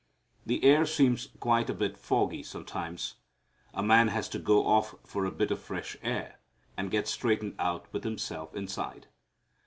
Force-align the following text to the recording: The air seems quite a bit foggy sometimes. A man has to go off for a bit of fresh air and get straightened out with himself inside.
The 0.47 0.63
air 0.63 0.87
seems 0.87 1.27
quite 1.39 1.69
a 1.69 1.75
bit 1.75 1.95
foggy 1.95 2.41
sometimes. 2.41 3.17
A 3.71 3.83
man 3.83 4.07
has 4.07 4.27
to 4.29 4.39
go 4.39 4.65
off 4.65 4.95
for 5.03 5.25
a 5.25 5.31
bit 5.31 5.51
of 5.51 5.61
fresh 5.61 5.95
air 6.01 6.39
and 6.75 6.89
get 6.89 7.07
straightened 7.07 7.53
out 7.59 7.85
with 7.93 8.03
himself 8.03 8.55
inside. 8.55 9.05